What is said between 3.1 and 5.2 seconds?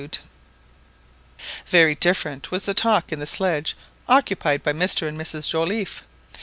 in the sledge occupied by Mr and